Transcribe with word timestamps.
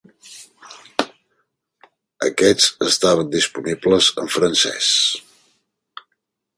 Aquests 2.29 2.71
estaven 2.87 3.31
disponibles 3.37 4.11
en 4.25 4.35
francès. 4.39 4.91